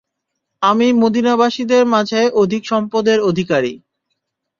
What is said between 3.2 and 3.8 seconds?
অধিকারী।